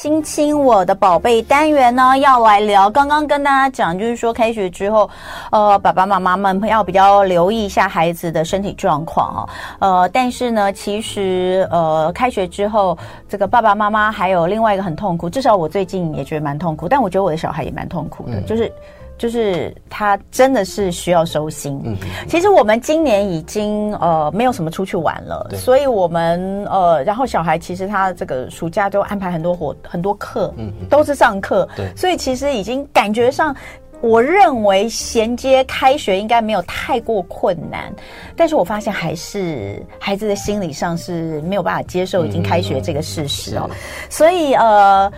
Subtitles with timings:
[0.00, 2.88] 亲亲我的宝贝单元呢，要来聊。
[2.88, 5.10] 刚刚跟大家讲，就是说开学之后，
[5.52, 9.48] 呃，爸爸妈妈们要比较留意一下孩子的身体状况哦。
[9.78, 12.96] 呃，但是呢，其实呃，开学之后，
[13.28, 16.88] 这个爸爸妈妈还有另外一个很痛苦，至少我最近也觉得蛮痛苦。
[16.88, 18.72] 但我觉得我的小孩也蛮痛苦的，嗯、就是。
[19.20, 21.78] 就是他真的是需要收心。
[21.84, 21.94] 嗯，
[22.26, 33.54] 其实我们今年已经呃没有什么出去玩了，所以我们呃，然后小孩其实他这个暑假都安排很多活很多课，嗯，都是上课，对，所以其实已经感觉上，
[34.00, 37.92] 我认为衔接开学应该没有太过困难，
[38.34, 43.68] 但是我发现还是孩子的心理上是没有办法接受已经开学这个事实哦，
[44.08, 45.12] 所以呃。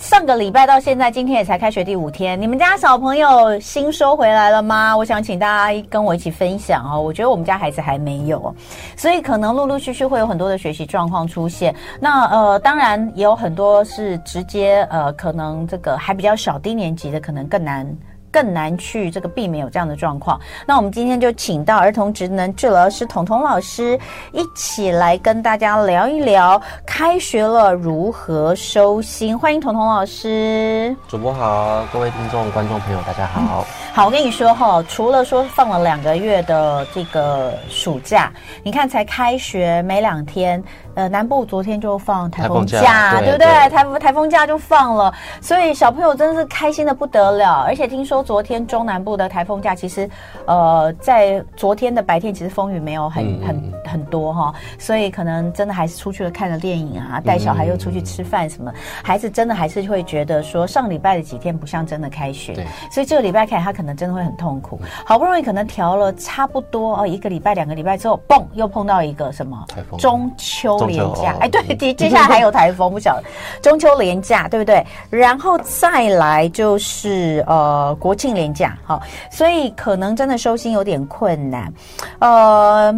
[0.00, 2.40] 上个礼拜到现在，今天也才开学第五天。
[2.40, 4.96] 你们家小朋友新收回来了吗？
[4.96, 7.00] 我想请大家跟我一起分享哦。
[7.00, 8.54] 我觉得我们家孩子还没有，
[8.96, 11.74] 所以可能陆陆续续会有很多的学习状况出现。
[12.00, 17.84] 那呃，当然也有很多是直接呃，可能这个还比较小低年级的，可能更难。
[18.30, 20.38] 更难去这个避免有这样的状况。
[20.66, 23.98] 那我们今天就请到儿童职能治疗师彤彤老师
[24.32, 29.38] 一起来跟大家聊一聊，开学了如何收心。
[29.38, 30.94] 欢迎彤彤老师。
[31.08, 33.40] 主播好，各位听众观众朋友大家好。
[33.40, 38.32] 嗯好，我跟你说哈，除了说放了两个月的这个暑假，
[38.62, 40.62] 你看才开学没两天，
[40.98, 43.46] 呃，南部昨天就放台风假，风假对不对？
[43.46, 47.62] 台风台风假就放了，所以小朋友真的是开心的不得了。
[47.62, 50.10] 而且听说昨天中南部的台风假，其实
[50.46, 63.98] 呃，在昨天的白天其实风雨没有很、嗯、很很多哈，所以可能真的还是出去了看了电影啊，带小孩又出去吃饭什么，嗯、孩子真的还是会觉得说上礼拜的几天不像真的开学，对，所以这个礼拜开始他可能。
[63.98, 69.98] 真的会很痛苦，好不容易可能调了差不多哦，一个礼拜两个礼拜之后，嘣，又碰到一个什么台风？
[69.98, 73.24] 中秋连假，哎，对， 接接下来还有台风，不晓得
[73.62, 74.84] 中秋连假对不对？
[75.10, 79.00] 然后再来就是呃国庆连假，好，
[79.30, 81.72] 所以可能真的收心有点困难，
[82.18, 82.94] 呃。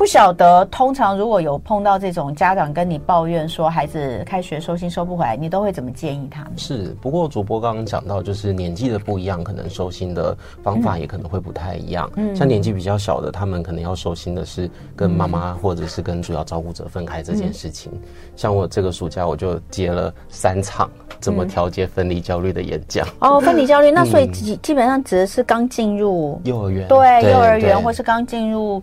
[0.00, 6.52] 不晓得，通常如果有碰到这种家长跟你抱怨说孩子开学收心收不回来，你都会怎么建议他们？
[6.56, 12.10] 是，不过主播刚刚讲到，就是年纪的不一样，可能收心的方法也可能会不太一样。
[12.16, 17.92] 嗯，像年纪比较小的，他们可能要收心的是跟妈妈或者是跟主要照顾者分开这件事情。
[17.94, 18.00] 嗯、
[18.36, 20.90] 像我这个暑假，我就接了三场
[21.20, 23.06] 怎么调节分离焦虑的演讲。
[23.18, 28.82] 哦， 分离焦虑，那所以基基本上指的是刚进入幼儿园，对，幼儿园或是刚进入。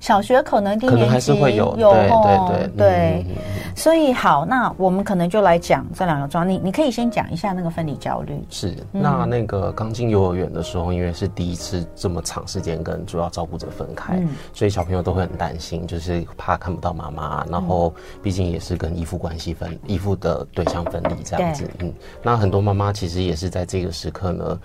[0.00, 2.08] 小学可能低年级可能还是会有，有对
[2.46, 3.26] 对对，
[3.74, 6.54] 所以好，那我们可能就来讲这两个状况。
[6.54, 8.42] 你你可以先讲一下那个分离焦虑。
[8.50, 17.92] 是，那那个刚进幼儿园的时候，因为是第一次这么长时间跟主要照顾者分开，嗯、所以小朋友都会很担心，就是怕看不到妈妈，然后
[18.22, 21.68] 毕竟也是跟依附关系分依附的对象分离这样子。
[21.80, 21.92] 嗯，
[22.22, 24.58] 那很多妈妈其实也是在这个时刻呢，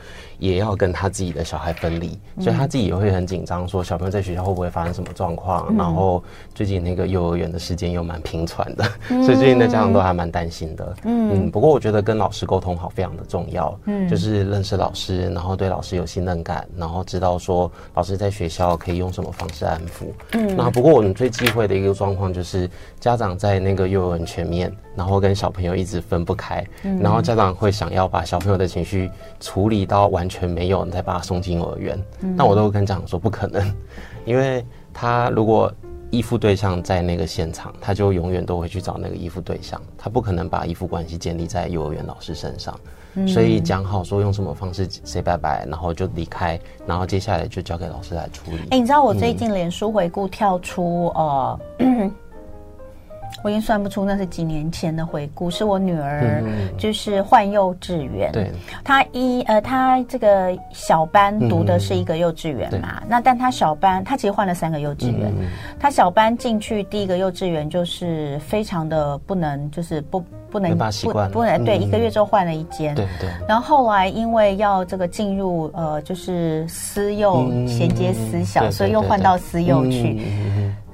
[0.47, 6.21] 也要跟他自己的小孩分离，所以他自己也会很紧张，说小朋友在学校会不会发生什么状状况，然后
[6.53, 10.95] 最近那个幼儿园的时间又蛮频传的，嗯、所以最近的家长都还蛮担心的。
[11.05, 20.11] 嗯，嗯，不过我觉得跟老师沟通好非常的重要，嗯，就是认识老师，然后对老师有信任感，然后知道说老师在学校可以用什么方式安抚。
[20.33, 22.69] 嗯，那不过我们最忌讳的一个状况就是
[23.03, 32.02] 家长在那个幼儿园前面，然后跟小朋友一直分不开，嗯、然后家长会想要把小朋友的情绪处理到完全没有，你再把他送进幼儿园。
[32.22, 33.75] 嗯，那我都会跟家长说不可能，
[34.24, 34.66] 因为。
[34.96, 35.74] 他如果
[36.12, 42.80] 依附对象在那个现场，他就永远都会去找那个依附对象，他不可能把依附关系建立在幼儿园老师身上。
[43.16, 48.58] 嗯、所以讲好说用什么方式 say 拜拜，然后就离开，然后接下来就交给老师来处理。
[48.58, 52.12] 哎、欸，你知道我最近脸书回顾跳出、嗯、呃。
[53.43, 56.41] 我已经算不出那是几年前的回顾，是我女儿
[56.77, 58.49] 就是换幼稚园，对，
[58.83, 65.31] 她一呃，她这个小班读的是一个幼稚园嘛，那但她小班，她其实换了三个幼稚园，
[65.79, 70.23] 她小班进去第一个幼稚园就是非常的不能，就是不
[70.53, 80.22] 不能不不能对，一个月之后换了一间，对对，然后后来因为要这个进入呃就是私幼衔接私小，所以又换到私幼去。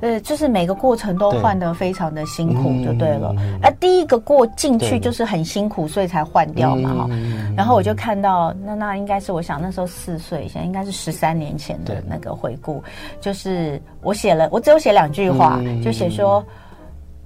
[0.01, 3.35] 呃，就是每个过程都换得非常的辛苦，就对了。
[3.61, 7.07] 而、嗯、第一个过进去就是很辛苦，所以才换掉嘛哈。
[7.09, 12.81] 嗯、然后我就看到，那那应该是我想那时候四岁，现在应该是十三年前的那个回顾。
[13.19, 16.41] 就是我写了，我只有写两句话，嗯、就写说。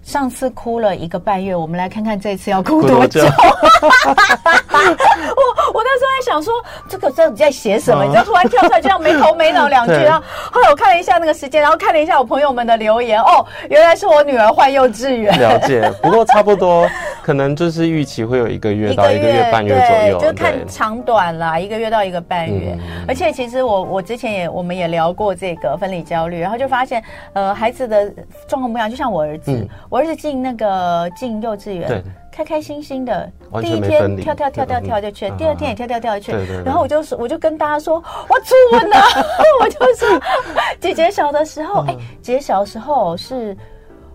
[0.04, 3.24] 上次哭了一个半月，我们来看看这次要哭多久。
[3.24, 3.30] 我
[5.74, 6.54] 我那时候在想说，
[6.90, 8.04] 这个这你在写什么？
[8.04, 9.94] 你就突然跳出来，这样没头没脑两句。
[10.04, 10.22] 然后
[10.52, 15.40] 后来我看了一下那个时间，然后看了一下我朋友们的留言，哦，原来是我女儿换幼稚园。
[15.40, 16.88] 了解，不过差不多
[17.24, 22.78] 可能就是预期会有一个月到一个月半月左右，就看长短啦，一个月到一个半月。
[22.78, 28.14] 嗯、而且其实我我之前也我们也聊过这个分离焦虑，然后就发现呃孩子的
[28.48, 31.88] 状况不一样，就像我儿子，嗯、我儿子进那个进幼稚园。
[31.88, 32.04] 对。
[32.36, 33.32] 开开心心的，
[33.62, 36.32] 第一天跳跳跳跳跳就去，第二天也跳跳跳去，
[36.66, 38.98] 然后我就说，我就跟大家说，我初吻了，
[39.62, 40.20] 我就说，
[40.80, 43.56] 姐姐小的时候，哎，姐姐小的时候是，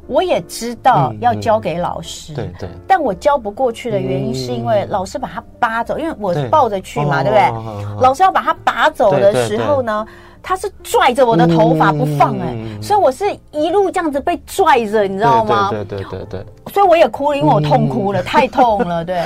[0.09, 8.03] 我也知道要交给老师，对对，但我交不过去的原因是因为老师把他扒走，因为我抱着去嘛，对不对？
[8.03, 10.05] 老师要把他拔走的时候呢。
[10.41, 15.69] 他是拽着我的头发不放哎、所以我是一路这样子被拽着，你知道吗？
[15.71, 16.47] 对对对对对。
[16.73, 19.05] 所以我也哭了，因为我痛哭了，嗯、太痛了。
[19.05, 19.21] 对，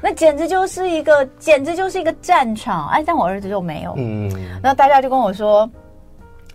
[0.00, 2.88] 那简直就是一个，简直就是一个战场。
[2.88, 3.92] 哎，但我儿子就没有。
[3.98, 4.30] 嗯。
[4.62, 5.70] 然后大家就跟我说：“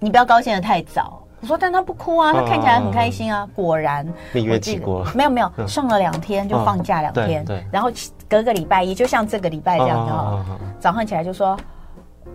[0.01, 3.39] 你不要高兴的太早。”我说：“但他不哭啊，他看起来很开心啊。
[3.39, 5.05] 啊”果然，蜜月期过。
[5.13, 7.63] 没有没有，上了两天就放假两天，对。
[7.71, 7.89] 然后
[8.29, 10.39] 隔个礼拜一，就像这个礼拜这样，然后
[10.79, 11.57] 早上起来就说。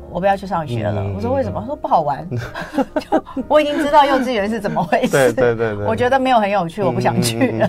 [0.08, 1.02] 我不要去上学了。
[1.02, 1.60] 嗯、我说为什么？
[1.60, 2.26] 他说不好玩。
[2.30, 5.10] 就 我已经知道幼稚园是怎么回事。
[5.10, 5.84] 对对对对。
[5.84, 7.68] 我觉得没有很有趣，我不想去了。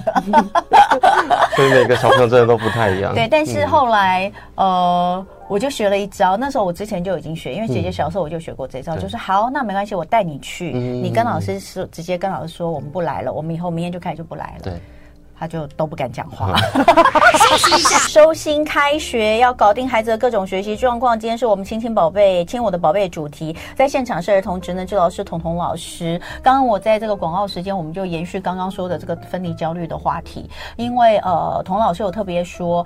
[1.58, 3.14] 所以每个小朋友真的都不太一样。
[3.14, 6.36] 对，但是后来呃，我就学了一招。
[6.36, 10.72] 那时候我之前就已经学，因为姐姐小时候我就学过这招，嗯、就是好，那没关系，我带你去。
[10.76, 14.64] 嗯、你跟老师说，直接跟老师说，我们不来了，我们以后明天就开始就不来了。
[14.64, 14.74] 对。
[15.40, 16.56] 他就都不敢讲话。
[18.10, 21.20] 收心开学要搞定孩子的各种学习状况。
[21.20, 26.20] 今天是我们亲亲宝贝亲我的宝贝的主题，在现场是儿童职能治疗师彤彤老师。
[26.42, 32.84] 刚刚我在这个广告时间，我们就延续刚刚说的这个分离焦虑的话题，因为呃，童老师有特别说。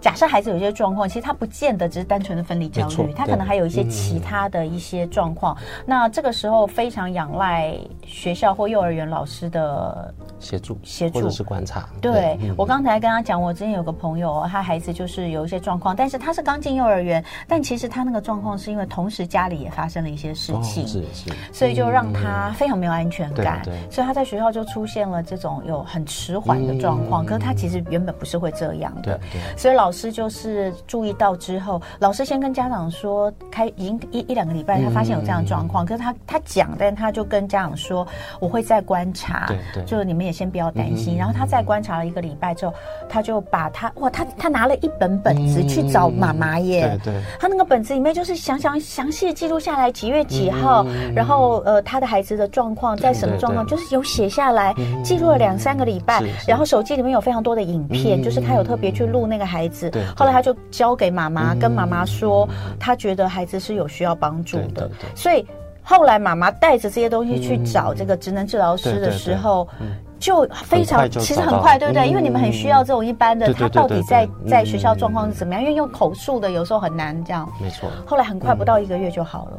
[0.00, 5.56] 假设孩子有一些状况，其实他不见得只是单纯的分离焦虑，他可能还有一些其他的一些状况。
[5.84, 7.74] 那这个时候非常仰赖
[8.06, 11.88] 学校或幼儿园老师的协助，协助或者是观察。
[12.00, 27.26] 对，我刚才跟他讲，我之前有个朋友，他孩子就是有一些状况，但是他是刚进幼儿园，但其实他那个状况是因为同时家里也发生了一些事情，是是，所以就让他非常没有安全感，所以他在学校就出现了这种有很迟缓的状况。
[27.26, 29.18] 可是他其实原本不是会这样的，
[29.56, 29.87] 所以老。
[29.88, 35.82] 老师就是注意到之后，老师先跟家长说，开已经一一两个礼拜，他发现有这样的状况。
[35.82, 38.06] 嗯、可是他他讲，但他就跟家长说，
[38.38, 41.14] 我会再观察，对对，就你们也先不要担心。
[41.14, 42.74] 嗯、然后他再观察了一个礼拜之后，
[43.08, 56.20] 他就把他哇，他他拿了一本本子去找妈妈耶，嗯、对对，他那个本子里面就是详详详细记录下来几月几号，嗯、然后呃他的孩子的状况在什么状况，就是有写下来，记录了两三个礼拜。
[56.20, 59.77] 嗯、然后手机里面有非常多的影片，嗯、就是他有特别去录那个孩子。
[59.90, 62.48] 对，后来他就交给妈妈，跟妈妈说，
[62.80, 65.46] 他觉得孩子是有需要帮助的，所以
[65.82, 69.68] 后来妈妈带着这些东西去找这个职能治疗师的时候，
[70.18, 72.08] 就非常其实很快，对不对？
[72.08, 75.62] 因为你们很需要这种一般的，他到底在在学校状况是怎么样？
[75.62, 77.48] 因为用口述的有时候很难这样。
[77.60, 77.88] 没错。
[78.06, 79.58] 后来很快不到一个月就好了。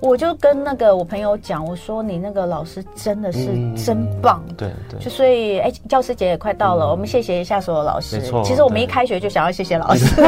[0.00, 4.42] 我就跟那个我朋友讲，我说你那个老师真的是真棒。
[4.56, 5.00] 对对。
[5.00, 8.18] 就所以哎，教师节也快到了，我们谢谢一下所有老师。
[8.18, 8.42] 没错。
[8.44, 10.14] 其实我们一开学就想要谢谢老师。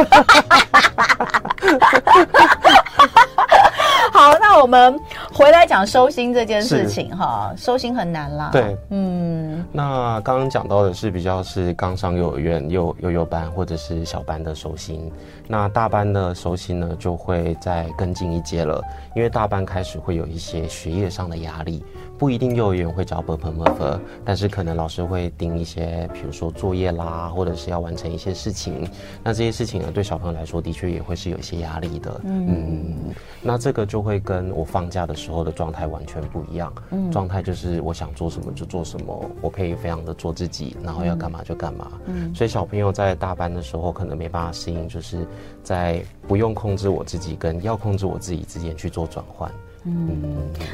[4.23, 4.97] 好，那我们
[5.33, 8.51] 回来讲收心这件事情哈，收心很难啦。
[8.53, 9.65] 对，嗯。
[9.69, 15.11] 那刚刚讲到的是比较是刚上幼儿园幼幼幼班或者是小班的收心，
[15.45, 18.81] 那大班的收心呢就会再更进一阶了，
[19.13, 21.83] 因为大班开始会有一些学业上的压力。
[22.23, 28.89] 不一定幼儿园会找爸爸妈妈，但是可能老师会盯一些，比如说作业啦，或者是要完成一些事情。
[29.21, 32.21] 那这些事情呢，对小朋友来说的确也会是有一些压力的。
[32.23, 36.73] 嗯，那这个就会跟我放假的时候的状态完全不一样。
[36.91, 41.91] 嗯，状态就是我想做什么就做什么，我可以非常的做自己，然后要干嘛就干嘛。
[42.05, 45.27] 嗯，所以小朋友在大班的时候可能没办法适应，就是
[45.61, 49.51] 在不用控制我自己跟要控制我自己之间去做转换。
[49.85, 50.17] 嗯，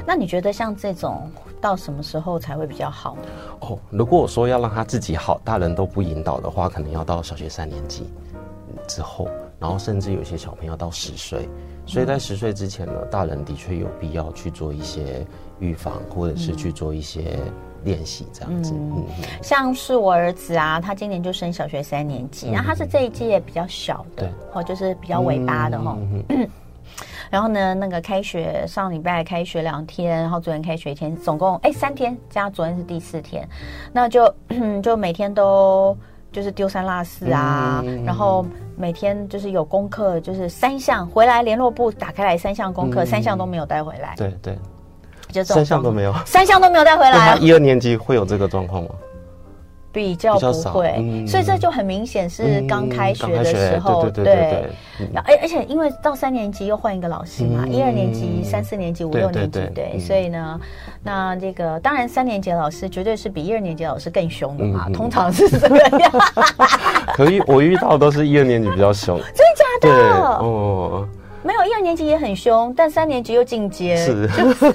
[0.05, 3.21] 那你觉得像这种到什么时候才会比较好呢？
[3.61, 8.07] 哦，如果我说要让他自己好，大人都不引导的话，可能要到小学三年级
[8.87, 9.27] 之后，
[9.59, 11.49] 然后甚至有些小朋友到十岁，
[11.85, 15.25] 所以在十岁之前呢，大人的确有必要去做一些
[15.59, 17.37] 预防，或者是去做一些
[17.83, 18.73] 练习这样子。
[18.75, 19.05] 嗯，
[19.41, 25.97] 像是我儿子啊，他今年就升小学三年级，然后他是这一届比较小的，对，哦，就是比较尾巴的哈。
[27.29, 33.47] 然后呢，那个开学上礼拜开学两天，然后昨天开学一天，总共哎三天，加昨天是第四天，
[33.91, 34.33] 那就
[34.83, 35.95] 就每天都
[36.31, 38.45] 就是丢三落四啊，嗯、然后
[38.77, 44.57] 每天就是有功课，就是三项回来联络部打开来三项功课，嗯、三项都没有带回来，对对，
[45.31, 47.11] 就三项都没有，三项都没有带回来。
[47.11, 48.89] 他一二年级会有这个状况吗？
[49.91, 54.51] 比较不会，嗯、所以这就很明显是刚开学的时候，嗯、对对对。
[54.99, 60.59] 对，而、嗯、而且因为到三年级又换一个老师嘛，一二、嗯、年级、三四年级、五六年级，对，对，对，所以呢，
[61.01, 66.11] 那这个当然三年级的老师绝对是比一二年级老师更凶的嘛，嗯、通常是这个样。
[67.15, 69.89] 可以，我遇到都是一二年级比较凶，真的假的？
[70.39, 71.07] 哦，
[71.41, 73.95] 没有，一二年级也很凶，但三年级又进阶。
[73.97, 74.27] 是。
[74.27, 74.71] 就是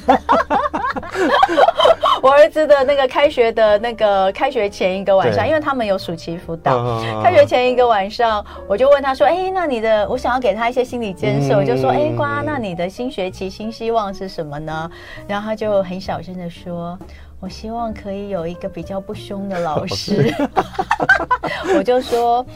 [2.25, 14.91] 我儿子的那个开学的那个开学前一个晚上，因为他们有暑期辅导，开学前一个晚上，我就问他说：“哎，那你的，我想要给他一些心理建设，我就说：哎，瓜，那你的新学期新希望是什么呢？”
[15.29, 16.99] 然后他就很小声的说
[17.41, 20.35] ：“我希望可以有一个比较不凶的老师。”
[21.77, 22.47] 我就说。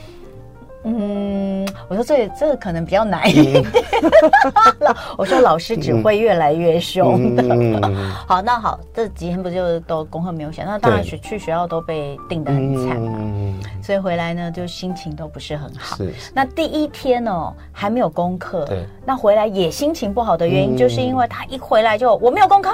[0.84, 3.62] 嗯，我说这这个可能比较难一点。
[3.62, 7.42] 嗯、 我说老师只会越来越凶的。
[7.42, 10.62] 嗯、好，那好，这几天不就都功课没有写？
[10.62, 15.96] 那当然学去学校都被定得很惨，嗯、所以回来呢就心情都不是很好。
[16.32, 18.66] 那第一天哦还没有功课，
[19.04, 22.70] 那回来也心情不好的原因，就是因为他一回来就我没有功课，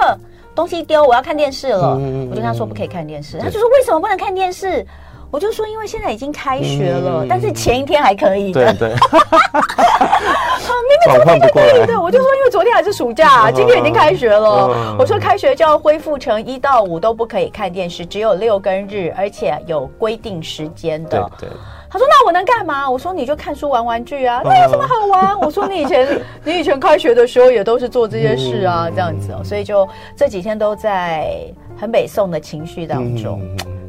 [0.53, 1.97] 东西丢，我要看电视了。
[1.99, 4.85] 嗯、我就跟他说不可以看电视，他就说为什么不能看电视？
[5.31, 8.73] 我就说，因为现在已经开学了，嗯、但是前一天还可以的。
[8.73, 8.95] 对对。
[10.87, 14.69] 明明昨天就可以的，我就说，因为昨天还是暑假，啊，今天已经开学了。
[14.71, 21.27] 嗯、我说开学就要恢复成一到五都不可以看电视，只有六跟日，而且有规定时间的。
[21.39, 21.57] 对，对。
[21.89, 31.31] 他说：“那我能干嘛？”我说：“你就看书玩玩具啊，那有什么好玩？”我说：“你以前你以前开学的时候也都是做这些事啊，这样子哦。”所以就这几天都在
[31.77, 33.41] 很北宋的情绪当中。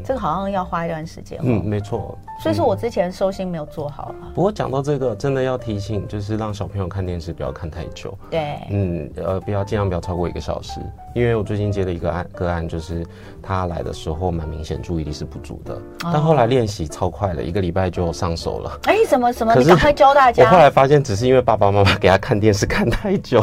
[0.06, 1.36] 嗯这个好像要花一段时间。
[1.42, 2.16] 嗯，没错。
[2.40, 4.14] 所以说我之前收心没有做好了。
[4.34, 8.16] 不过讲到这个，真的要提醒，就是让小朋友看电视不要看太久。
[8.30, 8.56] 对。
[8.70, 10.80] 嗯，呃，不要尽量不要超过一个小时，
[11.12, 13.04] 因为我最近接的一个案个案，就是
[13.42, 18.78] 他来的时候蛮明显注意力是不足的，但后来练习超快了，一个礼拜就上手了。
[18.84, 19.56] 哎，什么什么？
[19.56, 20.44] 你赶快教大家。
[20.44, 23.42] 我后来发现，只是因为爸爸妈妈给他看电视看太久。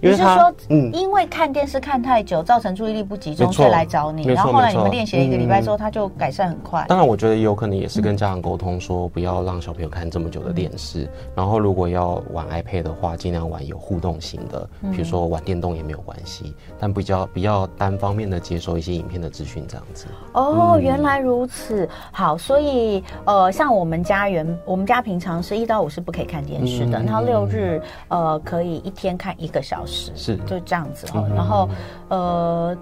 [0.00, 4.22] 你是说，嗯，因为看电视看太久，造成注意力不集中，所以来找你。
[4.24, 6.84] 然后后来你们练习了一个礼拜之后，他就改善很快。
[6.88, 11.08] 当然，我觉得有可能也是跟家长沟通说，不要让小朋友看这么久的电视。
[11.34, 20.06] 然后，如果要玩 iPad 的话，尽量玩有互动型的，比如说玩电动也没有关系，但比较比较单方面的接收一些影片的资讯这样子。
[20.34, 21.88] 哦，原来如此。
[22.12, 29.87] 好，所以呃，像我们家原我们家平常是一到五是不可以看电视的，然后六日呃可以一天看一个小时。
[30.14, 31.24] 是，就这样子哦。
[31.28, 31.68] 嗯、然后，
[32.08, 32.76] 呃，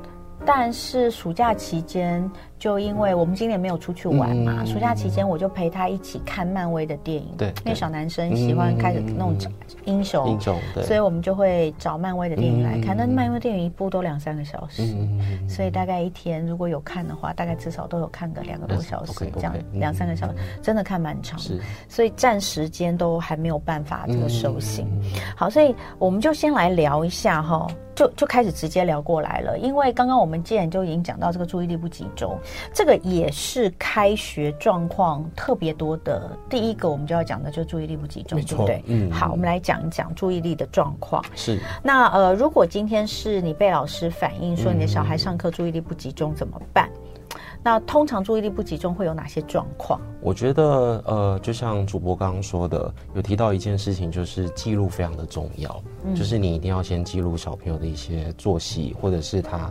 [0.45, 2.29] 但是暑假期间。
[2.59, 7.29] 就因为我们今年没有出去玩嘛，暑假期间我就陪他一起看漫威的电影。
[7.37, 9.37] 对，因为小男生喜欢开始那种
[9.85, 12.97] 英雄，英雄，所以我们就会找漫威的电影来看。
[12.97, 14.83] 那漫威电影一部都两三个小时，
[15.49, 21.39] 所以大概一天如果有看的话，大概至少都有看个两个多小时，这样两三个小时，真的看蛮长。
[21.39, 24.87] 是，所以占时间都还没有办法这个收心。
[25.37, 32.35] 好，所以我们就先来聊一下哈，就就开始直接聊过来了，因为刚刚我们既然就已经讲到这个注意力不集中。
[32.73, 38.83] 这个也是开学状况特别多的第一个，我们就要讲的就是注意力不集中，对不对？
[38.87, 41.25] 嗯，好，我们来讲一讲注意力的状况。
[41.35, 46.89] 是，那呃，如果今天是你被老师反映说你的小孩上课注意力不集中，怎么办？
[46.95, 47.03] 嗯
[47.63, 50.01] 那通常注意力不集中会有哪些状况？
[50.21, 59.69] 我觉得，呃，就像主播刚刚说的，有提到一件事情，就是记录非常的重要，嗯、就是你一定要先记录小朋友的一些作息，或者是他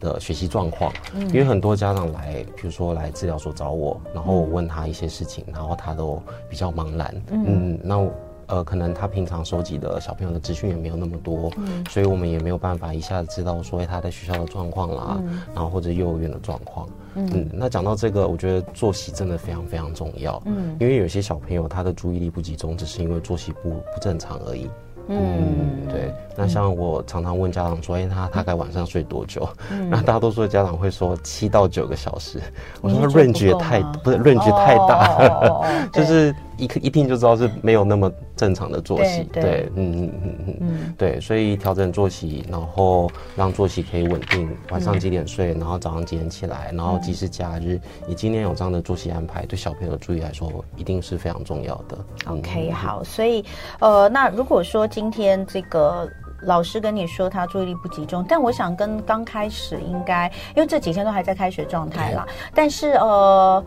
[0.00, 0.92] 的学习状况。
[1.14, 7.22] 嗯、因为很多家长来，比如说来治疗所找我，然后我问他一些事情，然后他都比较茫然。
[7.30, 8.08] 嗯，嗯，那。
[8.48, 24.70] 呃，可能他平常收集的小朋友的资讯也没有那么多，嗯，所以我们也没有办法一下子知道说他在学校的状况啦，嗯，然后或者幼儿园的状况，嗯，嗯，那讲到这个，我觉得作息真的非常非常重要，嗯，因为有些小朋友他的注意力不集中，只是因为作息不不正常而已。
[25.08, 26.10] 嗯，对。
[26.38, 29.48] 那像我常常问家长说：“哎，他大概晚上睡多久？”
[29.90, 32.40] 那大多数的家长会说七到九个小时。
[32.80, 35.20] 我说 range 也太不是 range 太大，
[35.92, 39.24] 就是一一听就知道是没有那么正常的作息。
[39.32, 40.12] 对，嗯嗯
[40.46, 41.20] 嗯嗯，对。
[41.20, 51.98] 所以调整作息，然后让作息可以稳定，晚上几点睡，然后早上几点起来，然后即使假日，你今天有这样的作息安排，对小朋友的注意来说，一定是非常重要的。
[52.26, 53.02] OK，好。
[53.02, 53.44] 所以
[53.80, 56.08] 呃，那如果说今天这个
[56.42, 62.26] 老师跟你说他注意力不集中，但我想跟刚开始应该，因为这几天都还在开学状态啦。
[62.54, 63.64] 但是呃，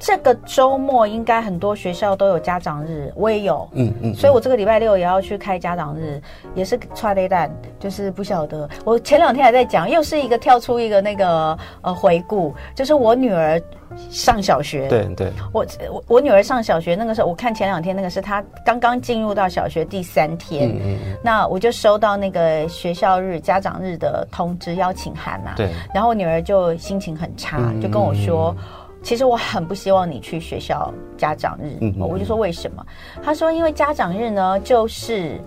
[0.00, 6.18] 这个周末应该很多学校都有家长日，我也有，嗯嗯，所以我这个礼拜六也要去开家长日，
[6.54, 8.66] 也是踹雷蛋，就是不晓得。
[8.82, 13.60] 我前两天还在讲，又是一个跳出一个那个呃回顾，就是我女儿
[14.08, 28.56] 上小学，对对，我我我女儿上小学那个时候，我看前两天那个是她刚刚进入到小学第三天，嗯嗯，那我就收到那个学校日家长日的通知邀请函嘛，对，然后我女儿就心情很差，就跟我说。
[28.56, 28.64] 嗯
[29.02, 32.84] 其实我很不希望你去学校家长日，嗯嗯，我就说为什么？
[33.22, 35.40] 他说因为家长日呢，就是。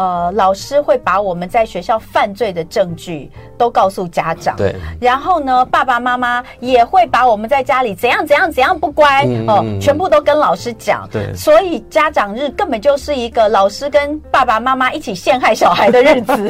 [0.00, 4.74] 呃，老师会把我们在学校犯罪的证据都告诉家长，对。
[4.98, 11.06] 然后呢，爸爸妈妈也会把我们在家里怎样怎样怎样不乖哦、嗯呃，全部都跟老师讲。
[11.12, 11.34] 对。
[11.34, 16.32] 所以家长日根本就是一个老师跟爸爸妈妈一起陷害小孩的日子。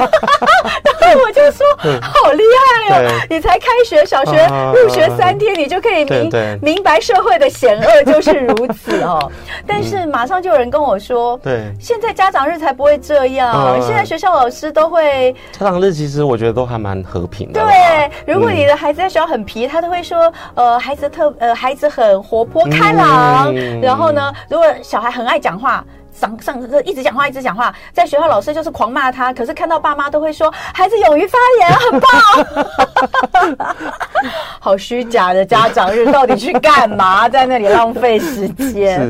[1.00, 1.66] 然后我就说，
[2.00, 2.44] 好厉
[2.88, 3.10] 害哦！
[3.28, 6.30] 你才开学，小学入学三天，你就可以明
[6.62, 9.28] 明白社会的险恶就是如此哦。
[9.66, 13.39] 但是马上就有人跟我说，对，现在家长日才不会这样。
[13.42, 17.60] 嗯、现在学校老师都会家长日，其实我觉得都还蛮和平的。
[17.60, 23.52] 对，如果你的孩子在学校很皮，嗯、他都会说，呃，孩子特呃，孩子很活泼开朗。
[23.54, 29.32] 嗯、然后呢，如果小孩很爱讲话，上上课一直讲话一直讲话，在学校老师就是狂骂他。
[29.32, 33.66] 可是看到爸妈都会说，孩子勇于发言，很棒。
[34.60, 37.28] 好虚假的家长日，到底去干嘛？
[37.28, 39.00] 在那里浪费时间。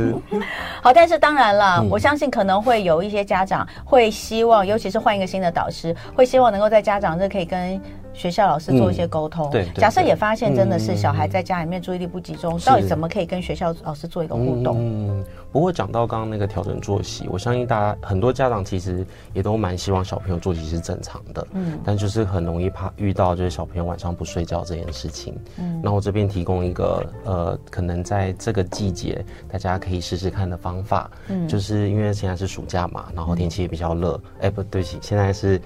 [0.82, 7.80] 好，但是当然了，嗯、我相信可能会有一些家长会希望，尤其是换一个新的导师，会希望能够在家长日可以跟
[8.20, 9.48] 学校老师做一些沟通。
[9.48, 14.76] 嗯、对，对，对，假设也发现真的是小孩在家里面注意力不集中，嗯、到底怎么可以跟学校老师做一个互动？
[14.78, 21.46] 嗯，不过讲到刚刚那个调整作息，我相信大家很多家长其实也都蛮希望小朋友作息是正常的。
[21.52, 25.38] 嗯，但就是很容易怕遇到就是小朋友晚上不睡觉这件事情。
[25.58, 30.80] 嗯，那我这边提供一个呃，可能在这个季节大家可以试试看的方。
[30.80, 35.60] 法，嗯，就是因为现在是暑假嘛，然后天气也比较热，哎、不对不起，现在是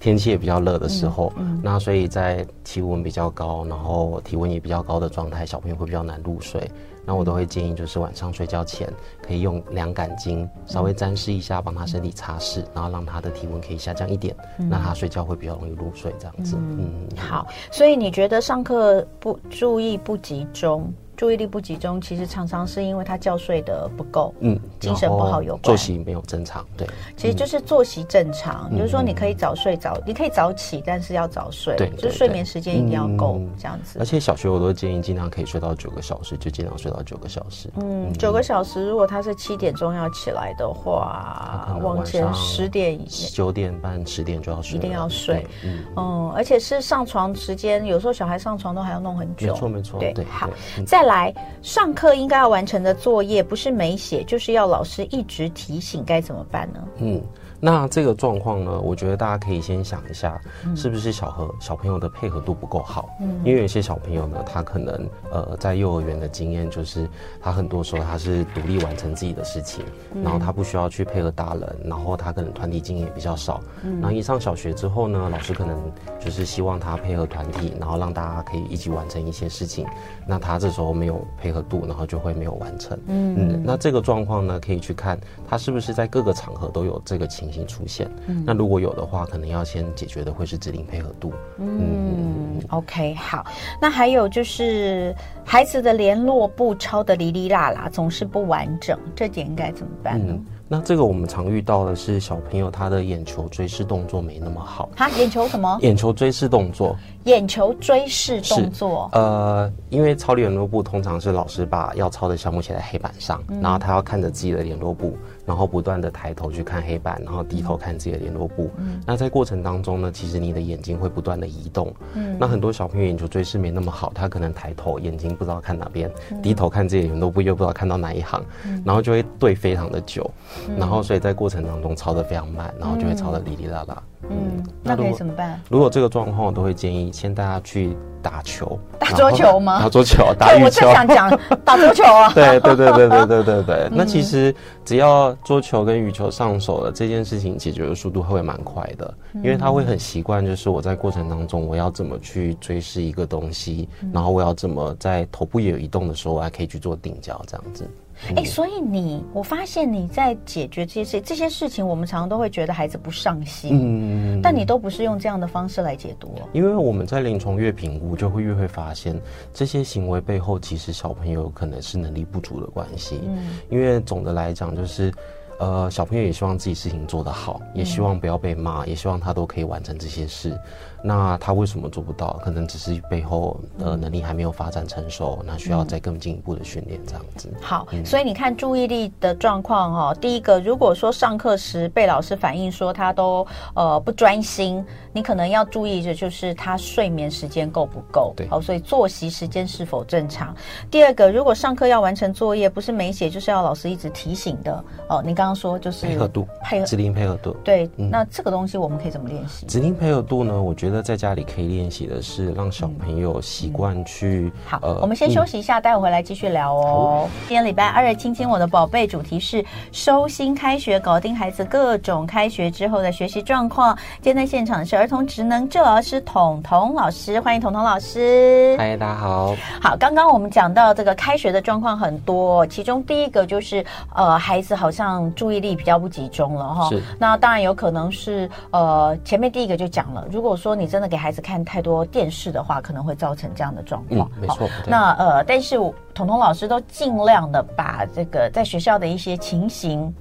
[0.00, 6.68] 天气也比较热的时候，嗯，嗯，那所以在气温比较高，然后体温也比较高的状态，小朋友会比较难入睡。
[7.04, 16.56] 那我都会建议，就是晚上睡觉前可以用凉感巾稍微沾湿一下，帮他身体擦拭，然后让他的体温可以下降一点，嗯，那他睡觉会比较容易入睡，这样子。
[16.56, 17.46] 嗯，嗯，好。
[17.70, 20.92] 所以你觉得上课不注意不集中？
[21.20, 33.98] 注意力不集中，其实常常是因为他觉睡的不够，嗯，精神不好有关，作息没有正常，对，其实就是作息正常，嗯、就是说你可以早睡早，嗯、你可以早起，但是要早睡，对，就是睡眠时间一定要够，嗯、这样子。
[33.98, 37.68] 而且小学我都建议尽量可以睡到九个小时，就尽量睡到九个小时。
[37.76, 45.46] 嗯，九、嗯、个小时，如果他是七点钟要起来的话，往前十点以九点半十点就要睡，一定要睡。
[45.64, 50.48] 嗯，嗯，而且是上床时间，有时候小孩上床都还要弄很久，没错没错，对，对好，
[50.86, 51.09] 再来。
[51.10, 56.80] 来上课应该要完成的作业，不是没写，就是要老师一直提醒，该怎么办呢？
[56.98, 57.20] 嗯。
[57.60, 60.40] 那这个状况呢，我觉得大家可以先想一下，
[60.74, 63.10] 是不是小和小朋友的配合度不够好？
[63.20, 67.06] 嗯，因为有些小朋友呢，他可能呃在幼儿园的经验就是，
[67.38, 69.84] 他很多时候他是独立完成自己的事情，
[70.24, 73.60] 然后他不需要去配合大人，然后他可能团体经验也比较少。
[73.84, 75.78] 嗯，然后一上小学之后呢，老师可能
[76.18, 79.86] 就是希望他配合团体，然后让大家可以一起完成一些事情。
[80.26, 82.98] 那他这时候没有配合度，然后就会没有完成。
[83.06, 87.49] 嗯嗯，那这个状况呢，可以去看他是不是在各个场合都有这个情。
[87.66, 91.32] 出现，嗯，那如果有的话，可能要先解决的会是指令配合度。
[91.58, 93.44] 嗯，嗯，OK，好。
[93.80, 100.32] 那还有就是孩子的联络簿抄的哩哩啦啦，总是不完整，这点应该怎么办呢？
[100.36, 104.88] 嗯那这个我们常遇到的是小朋友他的眼球追视动作没那么好。
[104.94, 105.76] 他眼球什么？
[105.82, 106.96] 眼球追视动作。
[107.24, 109.10] 眼球追视动作。
[109.12, 115.18] 呃，因为抄联络簿通常是老师把要抄的项目写在黑板上，嗯、然后他要看着自己的联络簿，
[115.50, 118.70] 然后不断的抬头去看黑板，然后低头看自己的联络簿。
[118.76, 119.02] 嗯。
[119.04, 121.92] 那在过程当中呢，其实你的眼睛会不断的移动。
[122.14, 122.36] 嗯。
[122.38, 130.30] 那很多小朋友眼球追视没那么好，他可能抬头眼睛不知道看哪边，嗯、低头看自己的联络簿又不知道看到哪一行，嗯、然后就会对非常的久。
[130.78, 134.00] 然后，所以在过程当中抄的非常慢，然后就会抄的哩哩啦啦。
[134.28, 135.60] 嗯，那可以怎么办？
[135.68, 139.80] 如果这个状况，我都会建议先带他去打球，打桌球吗？
[139.80, 140.64] 打桌球，打羽球。
[140.64, 142.30] 我正想讲打桌球啊。
[142.36, 143.88] 对对对对对对对对。
[143.90, 144.54] 那其实
[144.84, 157.88] 只要桌球跟羽球上手了，这件事情解决的速度会蛮快的，因为他会很习惯，就是我在过程当中我要怎么去追视一个东西，然后我要怎么在头部也有移动的时候，我还可以去做定焦这样子。
[158.28, 166.34] 哎、欸，所以你，我发现你在解决这些事，这些事情，我们常常都会觉得孩子不上心，嗯，但你都不是用这样的方式来解读。
[166.52, 169.20] 因为我们在临床越评估，就会越会发现
[169.52, 173.20] 这些行为背后，其实小朋友可能是能力不足的关系。
[173.24, 175.12] 嗯，因为总的来讲，就是。
[175.58, 180.58] 呃，小朋友也希望自己事情做得好，也希望不要被骂，嗯，也希望他都可以完成这些事。
[181.02, 182.38] 那他为什么做不到？
[182.44, 187.50] 可能只是背后的能力还没有发展成熟，那需要再更进一步的训练，这样子。
[187.60, 198.34] 好，嗯，所以你看注意力的状况哈，第一个，如果说上课时被老师反映说他都呃不专心，你可能要注意的就是他睡眠时间够不够。
[198.36, 200.54] 对，好，所以作息时间是否正常。
[200.90, 205.22] 第二个，如果上课要完成作业，不是没写就是要老师一直提醒的哦。
[205.24, 207.56] 你刚刚说就是配合度，配合指令配合度。
[207.64, 209.64] 对，嗯，那这个东西我们可以怎么练习？
[209.66, 210.62] 指令配合度呢？
[210.62, 210.89] 我觉得。
[210.90, 214.60] 觉得在家里可以练习的是让小朋友习惯去、嗯。
[214.66, 217.28] 好、呃，我们先休息一下，待会回来继续聊哦。
[217.46, 223.96] 今天礼拜二，亲亲我的宝贝，主题是收心开学，搞定孩子各种开学之后的学习状况。
[224.20, 228.74] 今天在现场是儿童职能治疗师彤彤老师，欢迎彤彤老师。
[228.76, 229.54] 嗨，大家好。
[229.80, 236.88] 好，刚刚我们讲到这个开学的状况很多，其中第一个就是呃，孩子好像注意力比较不集中了哈。
[236.88, 237.00] 是。
[237.16, 244.30] 那当然有可能是呃，前面第一个就讲了，如果说你真的给孩子看太多电视的话，可能会造成这样的状况。
[244.36, 244.68] 嗯，没错。
[244.86, 245.76] 那呃，但是
[246.14, 250.12] 彤彤老师都尽量的把这个在学校的一些情形，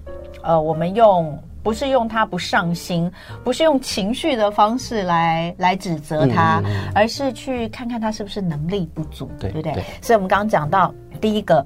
[0.44, 3.12] 呃，我们用不是用他不上心，
[3.44, 9.74] 不是用情绪的方式来来指责他，嗯，而是去看看他是不是能力不足，对，对不对？
[9.74, 9.84] 对。
[10.02, 11.66] 所以我们刚刚讲到第一个，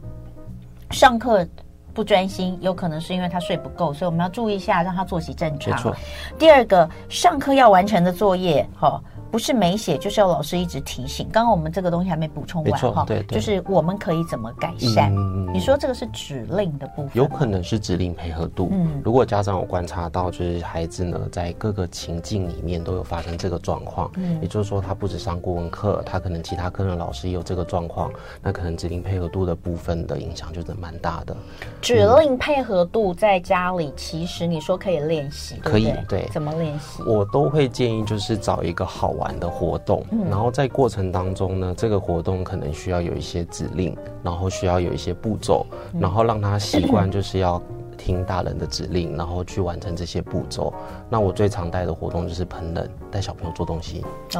[0.91, 1.47] 上课
[1.93, 5.95] 不专心，有可能是因为他睡不够，所以我们要注意一下，让他作息正常。
[6.39, 9.01] 第二个，上课要完成的作业，哈。
[9.33, 11.27] 不是没写，就是要老师一直提醒。
[11.31, 15.11] 刚刚我们这个东西还没补充完哈，对，对，就是我们可以怎么改善？
[15.11, 18.69] 嗯、你说这个是指令的部分，有可能是指令配合度。
[18.71, 31.35] 嗯，如果家长有观察到，就是孩子呢在各个情境里面都有发生这个状况，嗯，也就是说他不止上国文课，他可能其他科任老师也有这个状况，那可能指令配合度的部分的影响就是蛮大的。
[31.81, 36.29] 指令配合度在家里，其实你说可以练习，可以对？
[36.31, 37.01] 怎么练习？
[37.01, 45.65] 我都会建议就是找一个好玩玩的活动，然后在过程当中呢，这个活动可能需要有一些指令，然后需要有一些步骤，
[45.97, 47.62] 然后让他习惯就是要
[47.97, 50.73] 听大人的指令，然后去完成这些步骤。
[51.09, 54.39] 那我最常带的活动就是烹饪，带小朋友做东西吃，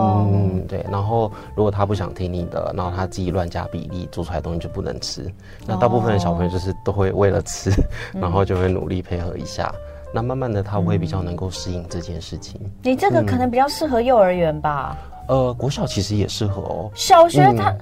[0.00, 0.84] 嗯，对。
[0.90, 5.30] 然后如果他不想听你的，然后他自己乱加比例做出来的东西就不能吃。
[5.64, 7.70] 那大部分的小朋友就是都会为了吃，
[8.12, 9.72] 然后就会努力配合一下。
[10.14, 12.60] 那慢慢的，他会比较能够适应这件事情。
[12.84, 14.96] 你这个可能比较适合幼儿园吧？
[15.26, 16.90] 呃，国小其实也适合哦。
[16.94, 17.78] 小学他、嗯、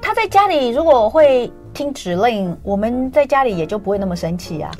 [0.00, 4.70] 他在家里如果会听指令，我们在家里也就不会那么生气啊。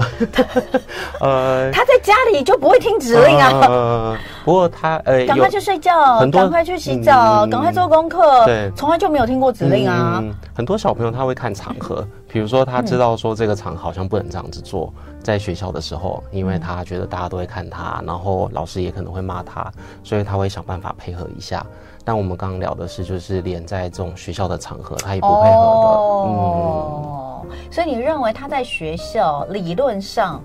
[1.21, 3.51] 呃， 他在家里就不会听指令啊。
[3.69, 8.45] 呃、不过他呃， 赶快去睡觉，赶快去洗澡，赶、嗯、快做功课。
[8.47, 10.35] 对，从来就没有听过指令啊、嗯。
[10.55, 14.93] 很多小朋友他会看场合，比如说他知道说这个场好像不能这样子做。
[15.23, 19.71] 在学校的时候，因为他觉得大家都会看他，然后老师也可能会骂他，
[20.05, 21.67] 所以他会想办法配合一下。
[22.07, 25.51] 但我们刚刚聊的是，就是连在这种学校的场合，他也不配合的。
[25.51, 30.41] 哦、嗯，所以你认为他在学校理论上？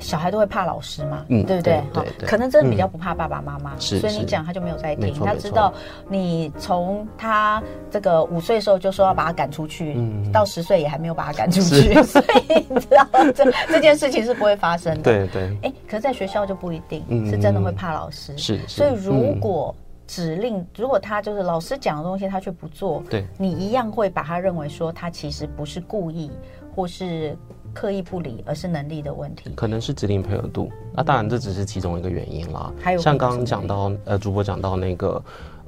[0.00, 1.80] 小孩都会怕老师嘛，嗯，对不对？
[1.94, 3.78] 哈，可能真的比较不怕爸爸妈妈。
[3.78, 5.72] 所以你讲他就没有在听，他知道
[6.08, 15.02] 你从他这个五岁的时候就说要把他赶出去，嗯、到十岁也还没有把他赶出去， 所以你知道这这件事情是不会发生的。
[15.02, 15.56] 对对。
[15.62, 18.36] 哎，可是在学校就不一定，嗯、是真的会怕老师。
[18.36, 18.58] 是。
[18.66, 19.74] 所以如果
[20.06, 26.30] 指令，嗯、如果他就是老师讲的东西，他却不做，对，你一样会把他认为说他其实不是故意，
[26.74, 27.36] 或是。
[27.74, 30.70] 刻意不理，而是能力的问题，可能是指令配合度。
[30.92, 32.72] 那当然，这只是其中一个原因啦。
[32.80, 35.20] 还有像刚刚讲到，呃，主播讲到那个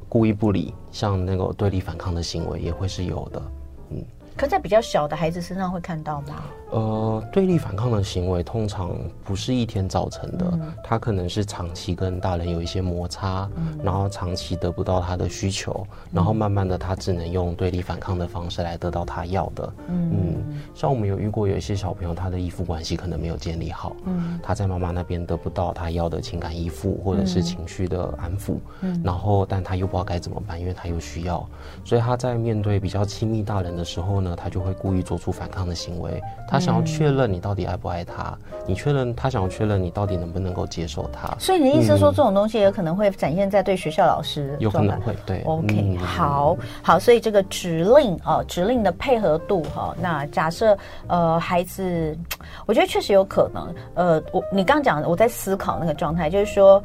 [0.08, 3.42] 故意不理，像那个对立反抗的行为，也会是有的。
[3.90, 4.04] 嗯。
[4.36, 6.44] 可在比较小的孩子身上会看到吗？
[6.70, 8.90] 呃，对立反抗的行为通常
[9.24, 19.72] 不是一天造成的，嗯、他可能是长期跟大人有一些摩擦，嗯、然后长期得不到他的需求，嗯、然后慢慢的他只能用对立反抗的方式来得到他要的。
[19.88, 31.48] 嗯，嗯，像我们有遇过有一些小朋友，他的依附关系可能没有建立好，嗯，他在妈妈那边得不到他要的情感依附或者是情绪的安抚，嗯，然后但他又不知道该怎么办，因为他又需要，
[31.84, 36.20] 所以他在面对比较亲密大人的时候呢，他就会故意做出反抗的行为。
[36.48, 38.34] 他他想要确认你到底爱不爱他，
[38.66, 41.28] 你确认他想要确认你到底能不能够接受他。
[41.38, 45.42] 所以你的意思说，这种东西也可能会展现在对学校老师，有可能会对。
[45.44, 50.74] OK，好好，所以这个指令哦，指令的配合度哈，那假设
[51.08, 52.16] 呃孩子，
[52.64, 56.82] 我觉得确实有可能，呃，我你刚刚讲，我在思考那个状态，就是说，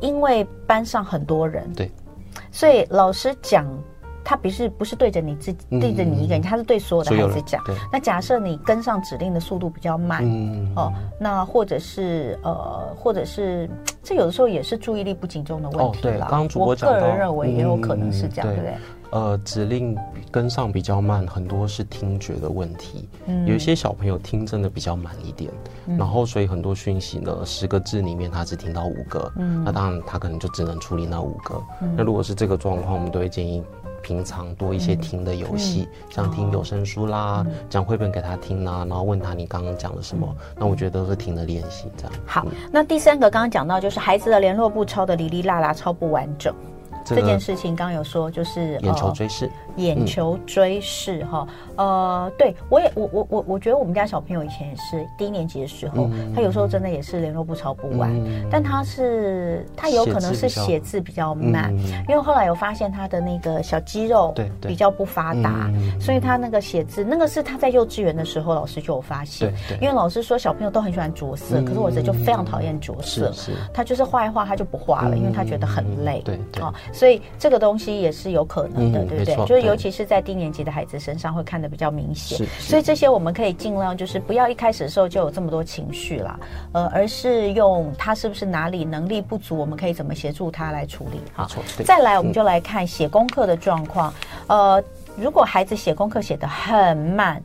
[0.00, 1.90] 因为班上很多人，对，
[2.50, 3.66] 所以老师讲。
[4.24, 7.62] 他不是不是对着你自己，嗯、对着你一个人，他是对所有的孩子讲。
[7.92, 13.68] 那假设你跟上指令的速度比较慢，嗯、哦，那或者是呃，或者是
[14.02, 16.20] 这有的时候也是注意力不集中的问题了。
[16.20, 18.74] 刚刚主播我个人认为也有可能是这样，嗯、对不对？
[19.10, 19.96] 呃，指令
[20.28, 23.08] 跟上比较慢，很多是听觉的问题。
[23.26, 25.52] 嗯，有一些小朋友听真的比较慢一点，
[25.86, 31.62] 嗯、然后所以很多讯息呢，十个字里面他只听到五个，嗯，那当然他可能就只能处理那五个。
[31.80, 33.62] 嗯、那如果是这个状况，我们都会建议。
[34.04, 42.12] 平常多一些听的游戏，嗯、像听有声书啦，讲绘、嗯、本给他听啦，然后问他你刚刚讲了什么，嗯、那我觉得都是听的练习这样。
[42.26, 46.54] 好，那第三个刚刚讲到就是孩子的联络簿抄的哩哩啦啦，抄不完整。
[47.04, 58.10] 这件事情刚有说，就是眼球追视，眼球追视哈，呃，对我也我我我我觉得我们家小朋友以前也是低年级的时候，他有时候真的也是联络簿抄不完，
[58.50, 61.76] 但他是他有可能是写字比较慢，
[62.08, 73.30] 因为后来有发现他的那个小肌肉对比较不发达，所以他那个写字那个是他在幼稚园的时候老师就有发现，因为老师说小朋友都很喜欢着色，可是我儿子就非常讨厌着色，
[73.72, 76.62] 他就是画一画他就不画了，因为他觉得很累，对对。
[76.62, 76.72] 啊。
[76.94, 79.36] 所以这个东西也是有可能的，嗯、对不对？
[79.44, 82.38] 就是尤其是在低年级的孩子身上会看得比较明显。
[82.60, 86.38] 所以这些我们可以尽量就是不要一开始的时候就有这么多情绪啦，
[86.72, 91.20] 呃，而是用他是不是哪里能力不足，我们可以怎么协助他来处理。
[91.32, 91.48] 好，
[91.84, 94.14] 再来我们就来看写功课的状况。
[94.46, 94.80] 呃，
[95.16, 97.42] 如果孩子写功课写得很慢，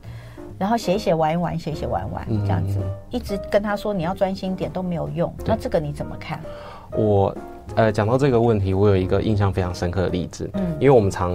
[0.59, 2.77] 然后写一写玩一玩，写一写玩一玩这样子，
[3.09, 6.39] 一直跟他说你要专心点都没有用，那这个你怎么看？
[6.91, 7.35] 我。
[7.75, 10.49] 呃，讲到这个问题，我有一个印象非常深刻的例子。
[10.53, 11.33] 嗯，因为我们常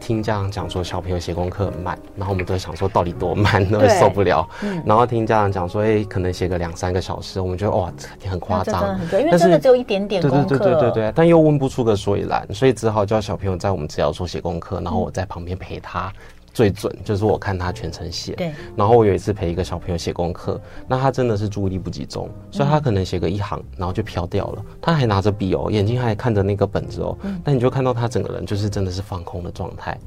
[0.00, 4.48] 听家长讲说小朋友写功课很慢，然后我们都会想说到底多慢， 都会受不了。
[4.62, 10.44] 嗯，然后听家长讲说，哎，可能写个两三个小时，我们觉得哇，这很夸张，很多，因为真的只有一点点功课。
[10.48, 16.12] 对对对对对，但又问不出个所以然，所以只好叫小朋友在我们治疗所写功课，然后我在旁边陪他。
[16.52, 18.52] 最准就是我看他全程写，对。
[18.76, 24.64] 然后我有一次陪一个小朋友写功课，那他真的是注意力不集中，所以他可能写个一行，然后就飘掉了。
[24.80, 29.98] 他还拿着笔哦，眼睛还看着那个本子哦，但你就看到他整个人就是真的是放空的状态。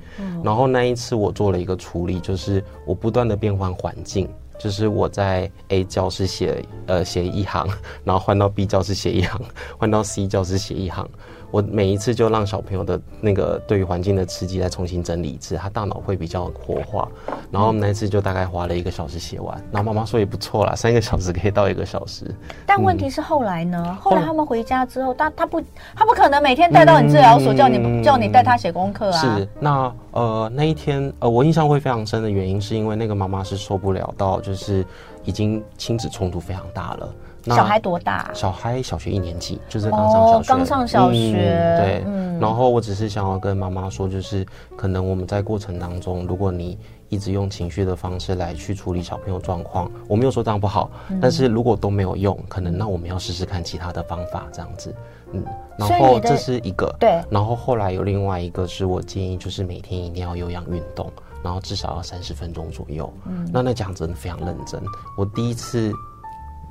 [0.43, 4.29] 然后那一次我做了一个处理，就是我不断的变换环境，
[4.59, 7.67] 就是我在 A 教室写呃写一行，
[8.03, 9.41] 然后换到 B 教室写一行，
[9.77, 11.09] 换到 C 教室写一行。
[11.55, 17.07] 我每一次就让小朋友的那个对于环境的刺激再重新整理一次，他大脑会比较活化。
[17.49, 22.25] 然后那一次就大概花了一个小时写完，然后妈妈说也不错啦， 三个小时可以到一个小时。
[22.65, 23.81] 但问题是后来呢？
[23.87, 25.61] 嗯、后来他们回家之后，他他不
[25.95, 29.17] 他不可能每天带到你治疗所叫你、嗯、叫你带他写功课啊。
[29.17, 34.85] 是那呃那一天呃我印象会非常深的原因是因为那个妈妈是受不了到就是
[35.23, 37.09] 已经亲子冲突非常大了。
[37.53, 38.31] 小孩多大？
[38.33, 40.47] 小孩小学一年级，就是刚上小学。
[40.47, 41.33] 刚上小学，
[41.77, 42.03] 对。
[42.39, 46.77] 然后我只是想要跟妈妈说，就是可能我们在过程当中，如果你
[47.07, 50.89] 一直用情绪的方式来去处理小朋友状况，我没有说这样不好，
[51.21, 54.93] 但是如果都没有用，可能那我们要试试看其他的方法，这样子。
[55.31, 55.43] 嗯。
[55.77, 56.93] 然后这是一个。
[56.99, 57.21] 对。
[57.29, 61.09] 然后后来有另外一个是我建议，就是每天一定要有氧运动，
[61.41, 63.11] 然后至少要三十分钟左右。
[63.25, 63.47] 嗯。
[63.53, 64.81] 那那讲真的非常认真，
[65.17, 65.93] 我第一次。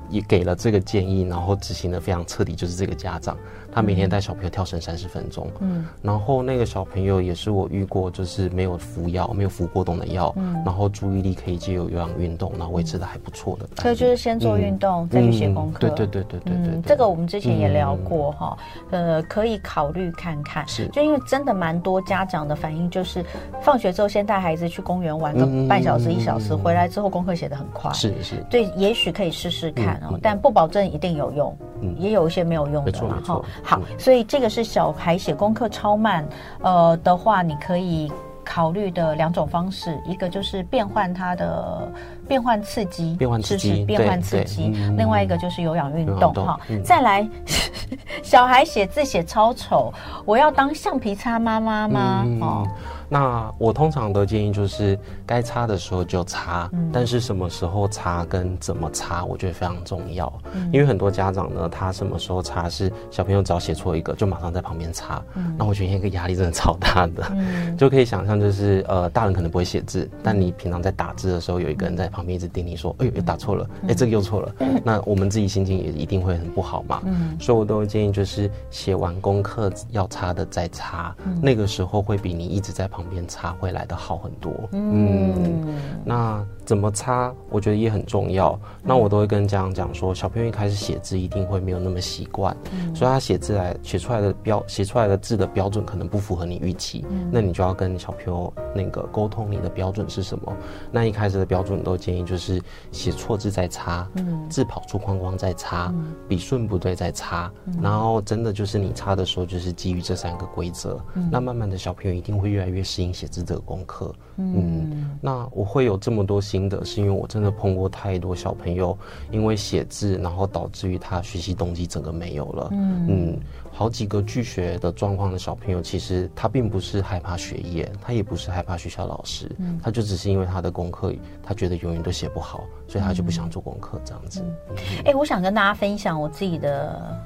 [0.09, 3.37] 也给了这个建议，然后执行的非常彻底，就是这个家长。
[3.75, 13.67] 他每天带小朋友跳绳三十分钟，嗯，然后那个小朋友也是我遇过，就是没有服药，没有服过冬的药，嗯，然后注意力可以借由有氧运动，然后维持的还不错的。
[13.81, 15.79] 所以就是先做运动，再去写功课。
[15.79, 18.57] 对对对对对对，这个我们之前也聊过哈，
[18.91, 20.65] 呃，可以考虑看看。
[20.69, 23.25] 是，就因为真的蛮多家长的反应就是，
[23.61, 27.91] 放学之后先带孩子去公园玩个半小时一小时，回来之后功课写的很快。
[27.91, 31.57] 是是，对，也许可以试试看哦，但不保证一定有用，
[31.97, 33.41] 也有一些没有用的嘛哈。
[33.65, 36.23] 好，所以这个是小孩写功课超慢，
[36.61, 38.11] 呃的话，你可以
[38.43, 41.91] 考虑的两种方式，一个就是变换他的
[42.27, 46.59] 变换刺激，变换刺激，变换刺激，另外一个就是有氧运动哈。
[46.83, 47.27] 再来，
[48.23, 49.93] 小孩写字写超丑，
[50.25, 52.25] 我要当橡皮擦妈妈吗？
[52.41, 52.67] 哦。
[53.07, 60.33] 那我通常的建议就是，该擦的时候就擦，嗯、但是什么时候擦跟怎么擦，我觉得非常重要。
[60.53, 65.21] 嗯、因为很多家长呢，他什么时候擦是小朋友只要写错一个，就马上在旁边擦。
[65.35, 77.01] 嗯、那我觉得那个压力真的超大的，嗯、 就可以想象就是，呃，大人可能不会写字，但你平常在打字的时候，有一个人在旁边一直叮咛说：“哎呦，又打错了，哎，这个又错了。”那我们自己心情也一定会很不好嘛。
[77.05, 84.53] 嗯，所以我都会建议，就是写完功课要擦的再擦，那个时候会比你一直在旁边擦会来得好很多。
[84.71, 85.75] 嗯，
[86.05, 88.57] 那怎么擦，我觉得也很重要。
[88.81, 92.55] 那我都会跟家长讲说，小朋友一开始写字一定会没有那么习惯，
[92.93, 100.53] 所以他写字来写出来的标写出来的字的标准可能不符合你预期，那你就要跟小朋友那个沟通你的标准是什么。
[100.91, 105.91] 那一开始的标准都建议就是写错字再擦，嗯，字跑出框框再擦，
[106.27, 118.95] 笔顺不对再擦，然后真的就是你擦的时候就是基于这三个规则，那慢慢的小朋友一定会越来越适应写字这个功课，嗯，那我会有这么多心得，是因为我真的碰过太多小朋友
[119.31, 123.39] 因为写字，然后导致于他学习动机整个没有了，嗯。
[123.77, 134.41] 好几个拒学的状况的小朋友，其实他并不是害怕学业，他也不是害怕学校老师，嗯，他就只是因为他的功课，他觉得永远都写不好，所以他就不想做功课这样子。
[134.69, 137.19] 哎、嗯欸，我想跟大家分享我自己的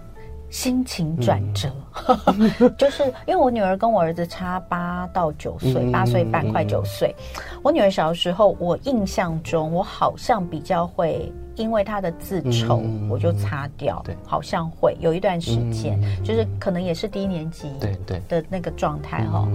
[0.49, 1.71] 心情转折，
[2.25, 7.15] 嗯、 就是因为我女儿跟我儿子差八到九岁，八岁半快九岁。
[7.61, 11.31] 我女儿小的时候，我印象中我好像比较会。
[11.59, 14.01] 因为他的字丑，我就擦掉。
[14.05, 19.45] 对，好像会有一段时间，就是可能也是低年级对对的那个状态哈。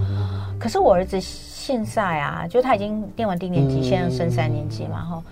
[0.60, 5.22] 可是我儿子现在啊，就他已经念完低年级，现在升三年级嘛哈。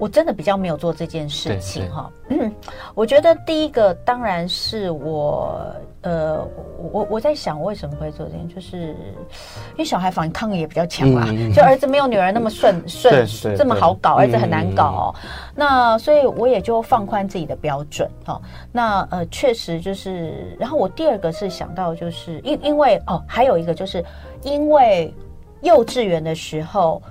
[0.00, 2.10] 我真的比较没有做这件事情哈。
[2.30, 2.50] 嗯，
[2.94, 5.62] 我觉得第一个当然是我
[6.00, 6.42] 呃，
[6.90, 8.96] 我我在想我为什么会做这件，就是
[9.72, 11.28] 因为小孩反抗力也比较强啊。
[11.54, 15.14] 就儿子没有女儿那么顺 顺这么好搞，儿子很难搞哦。
[15.54, 18.40] 那所以我也就放宽自己的标准哈。
[18.72, 24.02] 那呃，确实就是，然后我第二个是想到就是因因为哦，还有一个就是
[24.44, 25.12] 因为
[25.60, 27.02] 幼稚园的时候。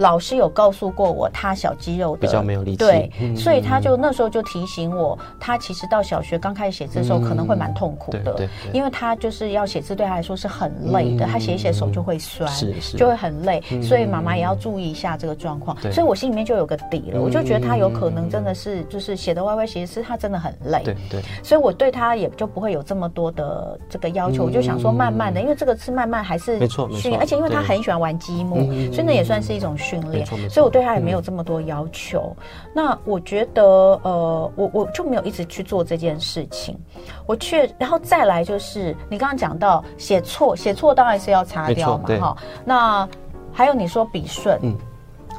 [0.00, 12.50] 老师有告诉过我，他小肌肉的比较没有力气，对，所以他就那时候就提醒我，他其实到小学刚开始写字的时候可能会蛮痛苦的，因为他就是要写字对他来说是很累的，他写一写手就会酸，
[12.96, 15.76] 就会很累，所以妈妈也要注意一下这个状况。
[15.92, 28.56] 所以我心里面就有个底了，我就觉得他有可能真的是就是写的歪歪斜斜，是他真的很累，对对，所以我对他也就不会有这么多的这个要求，我就想说慢慢的，因为这个是慢慢还是没错没错，而且因为他很喜欢玩积木，
[28.90, 29.76] 所以那也算是一种。
[29.90, 32.36] 训练，所以我对他也没有这么多要求。
[32.38, 33.62] 嗯、那我觉得，
[34.02, 36.78] 呃，我我就没有一直去做这件事情。
[37.26, 42.36] 我却，然后再来就是，你刚刚讲到写错，写错当然是要擦掉嘛，哈。
[42.64, 43.08] 那
[43.52, 44.74] 还有你说笔顺，嗯，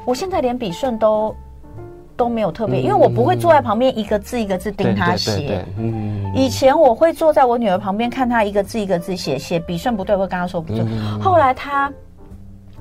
[0.06, 1.34] 我现在连笔顺都
[2.18, 5.66] 都没有特别，嗯、因为我不会坐在旁边一个字一个字盯他写。
[5.78, 10.82] 嗯，以前我会坐在我女儿旁边看她一个字一个字写，写笔顺不对会跟她说不对。
[10.82, 11.92] 嗯、后来她。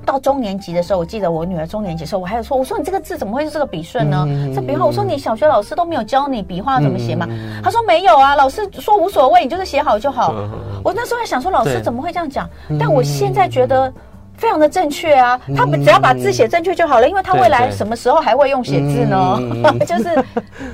[0.05, 4.25] 到中年级的时候，我记得我女儿中年级的时候，我还有说，我说你这个字怎么会是这个笔顺呢？
[4.27, 7.27] 嗯、这笔画，我说你小学老师都没有教你笔画怎么写吗？
[7.29, 10.33] 嗯、他说没有啊，老师说无所谓，你就是写好就好。
[10.35, 10.49] 嗯、
[10.83, 12.49] 我那时候还想说，老师怎么会这样讲？
[12.79, 13.91] 但我现在觉得
[14.35, 19.39] 非常的正确啊，他们只要把字写正确就好了，因为他未来什么时候还会用写字呢？
[19.85, 20.25] 就是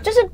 [0.01, 0.29] 就是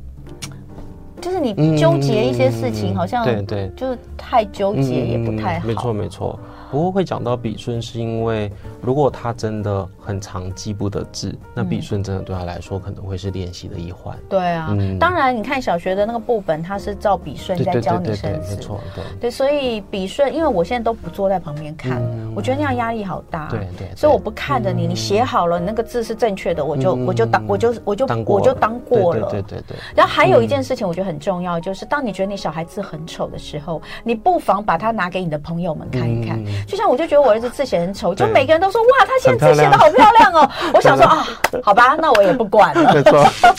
[1.19, 5.65] 就是你纠结一些事情，好像对对，就是太纠结也不太好。
[5.65, 6.39] 没错没错。
[6.73, 14.17] 不过会讲到笔顺，是因为如果他真的很长记不得字，那笔顺真的对他来说可能会是练习的一环。
[14.29, 19.31] 对啊，当然你看小学的那个部本，他是照笔顺在教你生字，没错，对对。
[19.31, 22.01] 所以笔顺，因为我现在都不坐在旁边看，
[22.35, 23.47] 我觉得那样压力好大。
[23.49, 23.87] 对对。
[23.95, 29.29] 所以我不看着你，你写好了，你那个字是正确的，我就我就当我就我就我就当过了。
[29.29, 29.77] 对对对。
[29.95, 36.43] 然后还有一件事情，我觉得很重要，就是当你觉得你小孩字很丑的时候，你不妨把它拿给你的朋友们看一看。
[36.67, 40.49] 就像我就觉得我儿子字写很丑，就每个人都说哇，他现在字写的好漂亮哦。
[40.73, 41.27] 我想说啊，
[41.63, 43.03] 好吧，那我也不管了。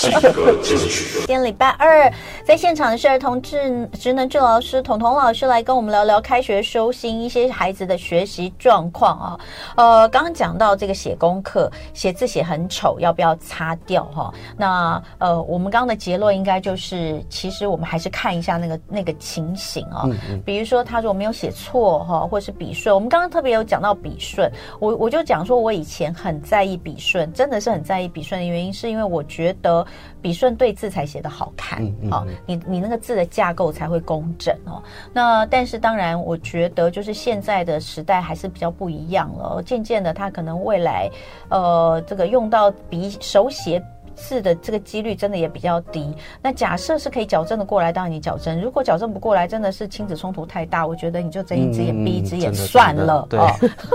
[0.01, 2.11] 今天礼拜二，
[2.45, 9.39] 在现场的是儿童智职能治疗师彤彤老师来跟我们聊聊开学收心一些孩子的学习状况啊。
[9.77, 14.33] 呃，刚刚讲到这个写功课，写字写很丑，要不要擦掉哈？
[14.57, 20.09] 那呃，我们刚刚的结论应该就是，其实我们还是看一下那个那个情形啊。
[20.45, 23.25] 比如说他如果没有写错哈，或是笔顺，我们刚刚。
[23.35, 29.85] 特别有讲到笔顺，我我就讲说，我以前很在意笔顺，真的是很在意笔顺的原因，是因为我觉得
[30.23, 34.83] 笔顺对字才写得好看，嗯嗯、哦，你你那个字的架构才会工整哦。
[35.13, 41.11] 那但是当然，我觉得就是现在的时代还是比较不一样了，渐渐的，他可能未来，
[41.49, 43.83] 呃，这个用到笔手写。
[44.15, 46.15] 次的这个几率真的也比较低。
[46.41, 53.27] 那假设是可以矫正的过来，当然你矫正；如果矫正不过来，真的是亲子冲突太大，我觉得你就睁一只眼闭一只眼算了。
[53.29, 53.39] 对，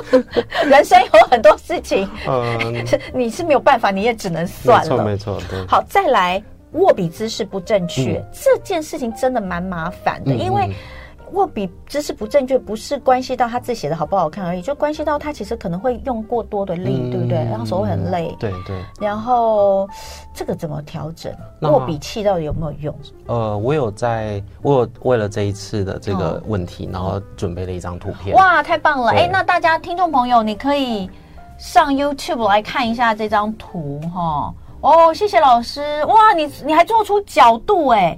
[0.69, 5.03] 人生有很多事情， 嗯，你是没有办法，你也只能算了。
[5.03, 5.49] 没错，没错。
[5.49, 5.65] 对。
[5.67, 6.43] 好，再来，
[6.73, 10.69] 握笔姿势不正确，这件事情真的蛮麻烦的，因为。
[11.33, 17.37] 握笔姿势不正确，不是关系到他字写的好不好看而已，就关系到他其实可能会用过多的力，嗯、对不对？
[17.37, 18.35] 然后手会很累。
[18.39, 18.83] 对对。
[18.99, 19.87] 然后
[20.33, 21.33] 这个怎么调整？
[21.61, 22.95] 握笔器到底有没有用？
[23.27, 28.35] 呃，我有在，我有为了这一次的这个问题，哦、然后准备了一张图片。
[28.35, 29.11] 哇，太棒了！
[29.11, 31.09] 哎，那大家听众朋友，你可以
[31.57, 34.53] 上 YouTube 来看一下这张图哈。
[34.81, 36.03] 哦，谢谢老师。
[36.05, 38.17] 哇，你你还做出角度哎。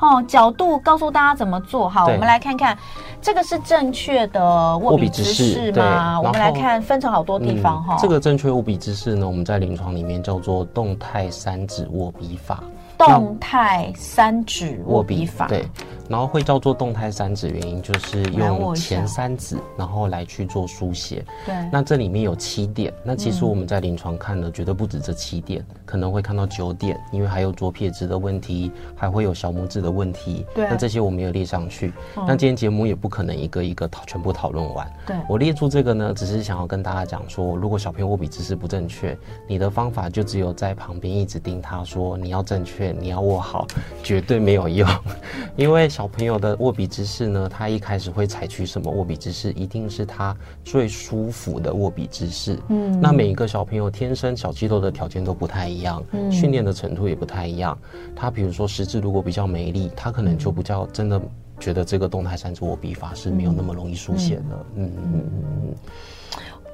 [0.00, 1.88] 哦，角度告诉大家怎么做。
[1.88, 2.76] 好，我们来看看，
[3.20, 6.18] 这个是正确的握笔姿势吗？
[6.20, 7.98] 我们来看，分成好多地方哈、嗯。
[8.00, 12.62] 这个正确握笔姿势呢，我们在临床里面叫做动态三指握笔法。
[12.98, 15.66] 动态三指握笔法，对，
[16.10, 21.24] 然后会叫做动态三指，原因就是用前三指，然后来去做书写。
[21.46, 30.44] 对，那这里面有七点，那其实我们在临床看的绝对不止这七点，嗯、可能会看到九点，因为还有左撇子的问题，还会有小拇指的问题。
[30.52, 31.92] 对，那这些我没有列上去。
[32.16, 34.92] 嗯、那今天节目也不可能一个一个讨全部讨论完。
[35.06, 42.80] 对，我列出这个呢，只是想要跟大家讲说，如果小朋友握笔姿势不正确，你的方法就只有在旁边一直盯他说你要正确。
[43.00, 43.66] 你要握好，
[44.02, 44.88] 绝对没有用，
[45.54, 52.58] 因为小朋友的握笔姿势呢，他一开始会采取什么握笔姿势，一定是他最舒服的握笔姿势。
[52.68, 57.78] 嗯，那每一个小朋友天生小肌肉的条件都不太一样，嗯，训练的程度也不太一样。
[58.14, 61.20] 他比如说食指如果比较没力，他可能就比较真的
[61.58, 64.66] 觉得这个动态三指握笔法是没有那么容易书写的。
[64.76, 65.74] 嗯嗯嗯嗯。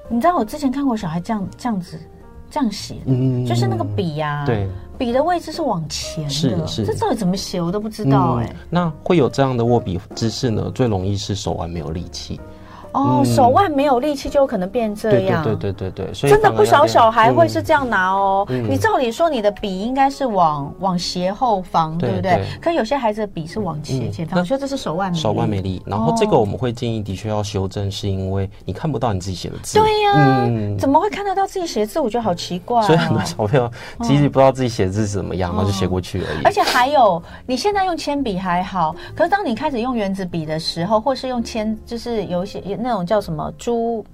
[0.09, 1.99] 你知道我之前看过小孩这样这样子。
[2.51, 8.55] 这样写，嗯，就是那个笔呀，对，笔的位置是往前的，是是，这到底怎么写我都不知道哎。
[8.71, 10.71] 那会有这样的握笔姿势呢？
[10.75, 12.41] 最容易是手腕没有力气。
[12.97, 15.45] 哦，手腕没有力气就有可能变这样。
[15.45, 18.47] 对对对对对，所以真的不少小孩会是这样拿哦。
[18.49, 22.43] 你照理说你的笔应该是往往斜后方，对不对？
[22.61, 25.23] 可有些孩子的笔是往前前方，所以这是手腕没力。
[25.23, 29.79] 手腕没力，然后这个我们会建议的确要修正，是因为你看不到你自己写的字。
[29.79, 32.01] 对呀，怎么会看得到自己写的字？
[32.01, 32.83] 我觉得好奇怪。
[32.83, 33.71] 所以很多小朋友
[34.03, 36.45] 其实不知道自己写的字是怎么样，然后就写过去而已。
[36.45, 43.53] 而且还有，你现在用铅笔还好，可是当你开始用原子笔的时候，或是用铅，就是有一些那种叫什么？
[43.59, 44.05] 珠，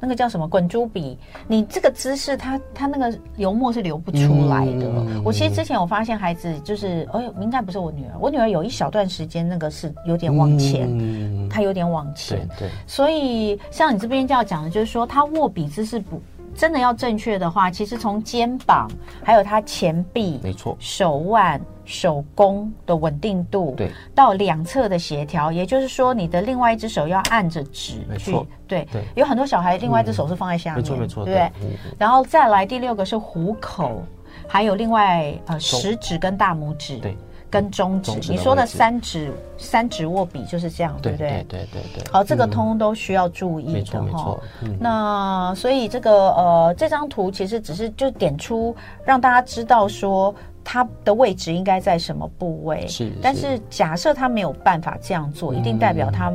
[0.00, 1.18] 那个叫什么滚珠笔？
[1.46, 4.86] 你这个姿势，它它那个油墨是流不出来的。
[4.86, 12.38] 嗯、我其实之前我发现孩子就是，哎呦，应该不是我女儿，我女儿有一小段时间那个是有点往前，嗯、她有点往前。
[12.58, 16.20] 对，对，所以像你这边就要讲的，就是说她握笔姿势不。
[16.54, 18.86] 真的要正确的话，其实从肩膀，
[19.24, 28.32] 还有他前臂，没错，手腕、手工的稳定度，对，到两侧的协调，也就是说，你的另外一只手要按着纸去，
[28.66, 28.86] 对。
[28.92, 31.50] 对，有很多小孩另外一只手是放在下面，没错没错，对，
[31.98, 34.02] 然后再来第六个是虎口，
[34.46, 37.16] 还有另外呃食指跟大拇指，对。
[37.50, 41.44] 跟中指，你说的三指三指握笔就是这样，对不对？
[41.50, 41.60] 对？
[41.60, 42.10] 对对对。
[42.10, 44.40] 好，这个通通都需要注意的哈。
[44.80, 48.74] 那所以这个呃，这张图其实只是就点出
[49.04, 50.34] 让大家知道说
[50.64, 52.86] 它的位置应该在什么部位。
[52.86, 53.12] 是。
[53.22, 56.32] 但是假设他没有办法这样做，一定代表他。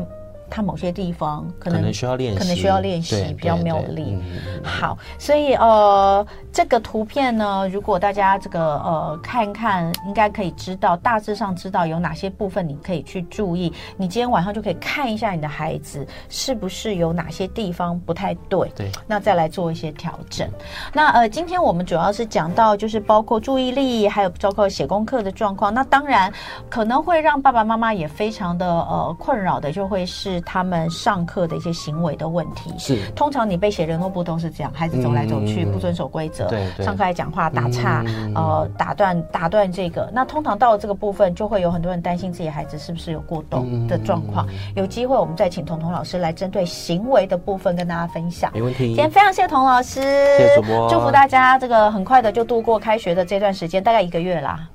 [0.50, 4.18] 他某些地方可能，可能需要练习，可能需要练习，比较没有力。
[4.64, 13.72] 好，所以呃，这个图片呢，如果大家这个呃看看，应该可以知道，大致上知道有哪些部分你可以去注意。
[13.98, 20.48] 你今天晚上就可以看一下你的孩子是不是有哪些地方不太对，对，那再来做一些调整。
[20.94, 25.74] 那呃，今天我们主要是讲到就是包括注意力，还有包括写功课的状况。
[25.74, 26.32] 那当然
[26.70, 30.37] 可能会让爸爸妈妈也非常的呃困扰的，就会是。
[30.42, 38.04] 他们上课的一些行为的问题是，通常你被写联络簿都是这样，孩子走来走去不遵守规则，对，上课还讲话打岔，
[38.36, 44.48] 呃，打断打断这个，那通常到了这个部分，就会有很多人担心自己孩子是不是有过动的状况。
[44.76, 48.52] 有机会我们再请彤彤老师来针对行为的部分跟大家分享。
[48.54, 48.88] 没问题。
[48.88, 54.68] 今天非常谢谢彤老师，谢谢主播，祝福大家这个很快的就度过开学的这段时间，大概一个月啦。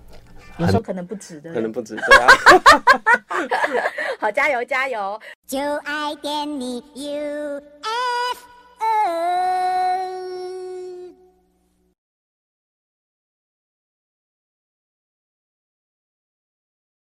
[0.58, 2.26] 有时候可能不止的，可能不止，对啊。
[4.20, 5.20] 好，加油加油！
[5.46, 7.62] 就爱点你 UFO。